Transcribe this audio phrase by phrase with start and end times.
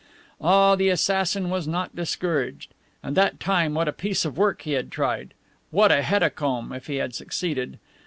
[0.43, 2.73] Ah, the assassin was not discouraged.
[3.03, 5.35] And that time, what a piece of work he had tried!
[5.69, 7.77] What a hecatomb if he had succeeded!